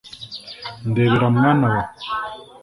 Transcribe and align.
Ndebera 0.89 1.27
mwana 1.35 1.67
wa 1.73 1.83